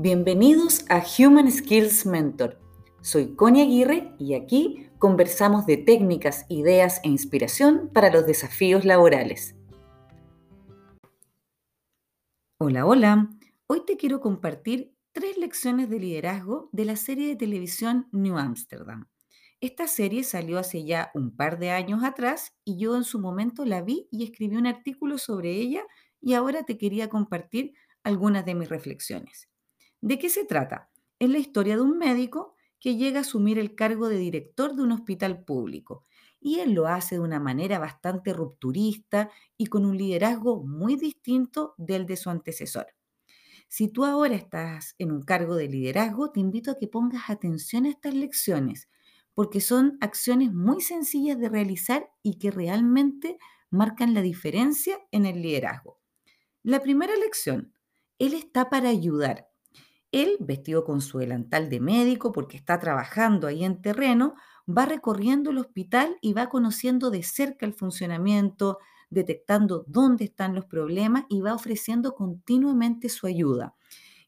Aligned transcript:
Bienvenidos 0.00 0.84
a 0.90 1.02
Human 1.18 1.50
Skills 1.50 2.06
Mentor. 2.06 2.60
Soy 3.00 3.34
Connie 3.34 3.62
Aguirre 3.62 4.14
y 4.20 4.34
aquí 4.34 4.86
conversamos 5.00 5.66
de 5.66 5.76
técnicas, 5.76 6.46
ideas 6.48 7.00
e 7.02 7.08
inspiración 7.08 7.90
para 7.92 8.08
los 8.08 8.24
desafíos 8.24 8.84
laborales. 8.84 9.56
Hola, 12.60 12.86
hola. 12.86 13.28
Hoy 13.66 13.84
te 13.84 13.96
quiero 13.96 14.20
compartir 14.20 14.94
tres 15.10 15.36
lecciones 15.36 15.90
de 15.90 15.98
liderazgo 15.98 16.68
de 16.70 16.84
la 16.84 16.94
serie 16.94 17.26
de 17.26 17.34
televisión 17.34 18.06
New 18.12 18.38
Amsterdam. 18.38 19.08
Esta 19.60 19.88
serie 19.88 20.22
salió 20.22 20.60
hace 20.60 20.84
ya 20.84 21.10
un 21.12 21.34
par 21.34 21.58
de 21.58 21.72
años 21.72 22.04
atrás 22.04 22.56
y 22.64 22.78
yo 22.78 22.94
en 22.94 23.02
su 23.02 23.18
momento 23.18 23.64
la 23.64 23.82
vi 23.82 24.06
y 24.12 24.22
escribí 24.22 24.54
un 24.54 24.68
artículo 24.68 25.18
sobre 25.18 25.56
ella 25.56 25.82
y 26.20 26.34
ahora 26.34 26.62
te 26.62 26.78
quería 26.78 27.08
compartir 27.08 27.72
algunas 28.04 28.46
de 28.46 28.54
mis 28.54 28.68
reflexiones. 28.68 29.48
¿De 30.00 30.18
qué 30.18 30.28
se 30.28 30.44
trata? 30.44 30.90
Es 31.18 31.28
la 31.30 31.38
historia 31.38 31.76
de 31.76 31.82
un 31.82 31.98
médico 31.98 32.54
que 32.80 32.96
llega 32.96 33.18
a 33.18 33.20
asumir 33.22 33.58
el 33.58 33.74
cargo 33.74 34.08
de 34.08 34.16
director 34.16 34.74
de 34.74 34.82
un 34.82 34.92
hospital 34.92 35.44
público 35.44 36.06
y 36.40 36.60
él 36.60 36.72
lo 36.72 36.86
hace 36.86 37.16
de 37.16 37.20
una 37.20 37.40
manera 37.40 37.80
bastante 37.80 38.32
rupturista 38.32 39.30
y 39.56 39.66
con 39.66 39.84
un 39.84 39.98
liderazgo 39.98 40.62
muy 40.64 40.94
distinto 40.94 41.74
del 41.78 42.06
de 42.06 42.16
su 42.16 42.30
antecesor. 42.30 42.86
Si 43.68 43.88
tú 43.88 44.04
ahora 44.04 44.34
estás 44.36 44.94
en 44.98 45.12
un 45.12 45.22
cargo 45.22 45.56
de 45.56 45.68
liderazgo, 45.68 46.30
te 46.32 46.40
invito 46.40 46.70
a 46.72 46.78
que 46.78 46.88
pongas 46.88 47.30
atención 47.30 47.86
a 47.86 47.90
estas 47.90 48.14
lecciones, 48.14 48.88
porque 49.34 49.60
son 49.60 49.98
acciones 50.00 50.52
muy 50.52 50.80
sencillas 50.82 51.38
de 51.40 51.48
realizar 51.48 52.10
y 52.22 52.38
que 52.38 52.50
realmente 52.50 53.38
marcan 53.70 54.14
la 54.14 54.22
diferencia 54.22 54.98
en 55.12 55.26
el 55.26 55.42
liderazgo. 55.42 56.00
La 56.62 56.80
primera 56.80 57.16
lección, 57.16 57.74
él 58.18 58.34
está 58.34 58.70
para 58.70 58.88
ayudar. 58.90 59.48
Él, 60.10 60.36
vestido 60.40 60.84
con 60.84 61.00
su 61.00 61.18
delantal 61.18 61.68
de 61.68 61.80
médico, 61.80 62.32
porque 62.32 62.56
está 62.56 62.78
trabajando 62.78 63.46
ahí 63.46 63.64
en 63.64 63.82
terreno, 63.82 64.34
va 64.68 64.86
recorriendo 64.86 65.50
el 65.50 65.58
hospital 65.58 66.16
y 66.20 66.32
va 66.32 66.48
conociendo 66.48 67.10
de 67.10 67.22
cerca 67.22 67.66
el 67.66 67.74
funcionamiento, 67.74 68.78
detectando 69.10 69.84
dónde 69.86 70.24
están 70.24 70.54
los 70.54 70.66
problemas 70.66 71.24
y 71.28 71.40
va 71.40 71.54
ofreciendo 71.54 72.14
continuamente 72.14 73.08
su 73.08 73.26
ayuda. 73.26 73.74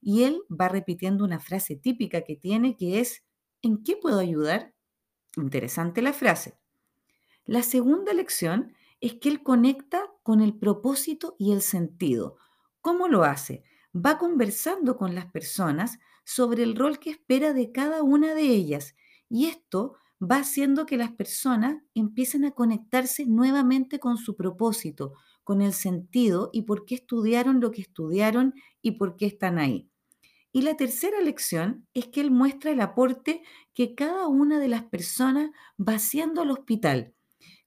Y 0.00 0.24
él 0.24 0.42
va 0.50 0.68
repitiendo 0.68 1.24
una 1.24 1.40
frase 1.40 1.76
típica 1.76 2.22
que 2.22 2.36
tiene 2.36 2.76
que 2.76 3.00
es, 3.00 3.24
¿en 3.62 3.82
qué 3.82 3.96
puedo 3.96 4.18
ayudar? 4.18 4.74
Interesante 5.36 6.02
la 6.02 6.12
frase. 6.12 6.58
La 7.44 7.62
segunda 7.62 8.12
lección 8.12 8.74
es 9.00 9.14
que 9.14 9.28
él 9.28 9.42
conecta 9.42 10.02
con 10.22 10.40
el 10.40 10.54
propósito 10.58 11.36
y 11.38 11.52
el 11.52 11.62
sentido. 11.62 12.36
¿Cómo 12.80 13.08
lo 13.08 13.24
hace? 13.24 13.64
Va 13.94 14.18
conversando 14.18 14.96
con 14.96 15.14
las 15.14 15.26
personas 15.26 15.98
sobre 16.24 16.62
el 16.62 16.76
rol 16.76 16.98
que 16.98 17.10
espera 17.10 17.52
de 17.52 17.72
cada 17.72 18.02
una 18.02 18.34
de 18.34 18.42
ellas 18.42 18.94
y 19.28 19.46
esto 19.46 19.96
va 20.22 20.36
haciendo 20.36 20.86
que 20.86 20.96
las 20.96 21.12
personas 21.12 21.82
empiecen 21.94 22.44
a 22.44 22.50
conectarse 22.52 23.24
nuevamente 23.26 23.98
con 23.98 24.18
su 24.18 24.36
propósito, 24.36 25.14
con 25.44 25.62
el 25.62 25.72
sentido 25.72 26.50
y 26.52 26.62
por 26.62 26.84
qué 26.84 26.96
estudiaron 26.96 27.60
lo 27.60 27.70
que 27.70 27.80
estudiaron 27.82 28.54
y 28.82 28.92
por 28.92 29.16
qué 29.16 29.26
están 29.26 29.58
ahí. 29.58 29.88
Y 30.52 30.62
la 30.62 30.76
tercera 30.76 31.20
lección 31.20 31.88
es 31.94 32.08
que 32.08 32.20
él 32.20 32.30
muestra 32.30 32.70
el 32.72 32.80
aporte 32.80 33.42
que 33.74 33.94
cada 33.94 34.26
una 34.28 34.58
de 34.60 34.68
las 34.68 34.84
personas 34.84 35.50
va 35.78 35.94
haciendo 35.94 36.42
al 36.42 36.50
hospital. 36.50 37.14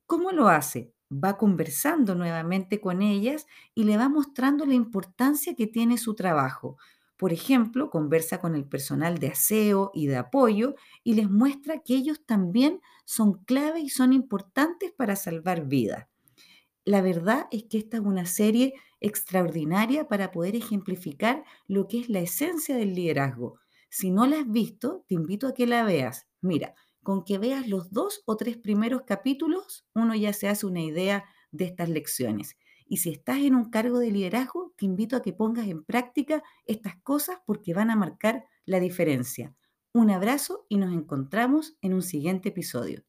¿Cómo 0.08 0.32
lo 0.32 0.50
hace? 0.50 0.93
Va 1.14 1.38
conversando 1.38 2.16
nuevamente 2.16 2.80
con 2.82 3.02
ellas 3.02 3.48
y 3.76 3.84
le 3.84 3.98
va 3.98 4.10
mostrando 4.10 4.66
la 4.66 4.74
importancia 4.74 5.56
que 5.56 5.68
tiene 5.68 5.98
su 5.98 6.16
trabajo. 6.16 6.78
Por 7.18 7.32
ejemplo, 7.34 7.90
conversa 7.90 8.42
con 8.42 8.56
el 8.56 8.66
personal 8.66 9.18
de 9.18 9.28
aseo 9.28 9.92
y 9.94 10.08
de 10.08 10.18
apoyo 10.18 10.76
y 11.04 11.14
les 11.14 11.30
muestra 11.30 11.80
que 11.80 11.96
ellos 11.96 12.26
también 12.26 12.82
son 13.06 13.44
clave 13.46 13.80
y 13.82 13.90
son 13.90 14.14
importantes 14.14 14.92
para 14.92 15.16
salvar 15.16 15.68
vidas. 15.68 16.08
La 16.86 17.02
verdad 17.02 17.48
es 17.52 17.66
que 17.66 17.78
esta 17.78 17.98
es 17.98 18.04
una 18.04 18.26
serie 18.26 18.74
extraordinaria 19.00 20.08
para 20.08 20.32
poder 20.32 20.56
ejemplificar 20.56 21.44
lo 21.68 21.88
que 21.88 22.00
es 22.02 22.10
la 22.10 22.20
esencia 22.20 22.76
del 22.76 22.94
liderazgo. 22.94 23.60
Si 23.90 24.12
no 24.12 24.26
la 24.26 24.40
has 24.40 24.50
visto, 24.50 25.06
te 25.08 25.16
invito 25.16 25.48
a 25.48 25.54
que 25.54 25.68
la 25.68 25.84
veas. 25.84 26.28
Mira, 26.42 26.76
con 27.04 27.24
que 27.24 27.38
veas 27.38 27.68
los 27.68 27.92
dos 27.92 28.24
o 28.26 28.38
tres 28.38 28.58
primeros 28.58 29.04
capítulos, 29.04 29.86
uno 29.94 30.16
ya 30.16 30.34
se 30.34 30.48
hace 30.48 30.66
una 30.66 30.82
idea 30.82 31.26
de 31.52 31.66
estas 31.66 31.90
lecciones. 31.90 32.58
Y 32.88 32.98
si 32.98 33.12
estás 33.12 33.38
en 33.40 33.56
un 33.56 33.70
cargo 33.70 34.00
de 34.00 34.12
liderazgo, 34.12 34.74
te 34.78 34.86
invito 34.86 35.16
a 35.16 35.22
que 35.22 35.34
pongas 35.34 35.68
en 35.68 35.84
práctica 35.84 36.44
estas 36.66 36.96
cosas 37.04 37.38
porque 37.46 37.74
van 37.74 37.92
a 37.92 37.96
marcar 37.96 38.46
la 38.66 38.80
diferencia. 38.80 39.56
Un 39.94 40.10
abrazo 40.10 40.66
y 40.70 40.78
nos 40.78 40.92
encontramos 40.92 41.78
en 41.82 41.94
un 41.94 42.02
siguiente 42.02 42.50
episodio. 42.50 43.04